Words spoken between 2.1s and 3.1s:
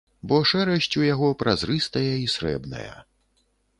і срэбная.